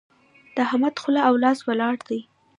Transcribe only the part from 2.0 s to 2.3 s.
دي.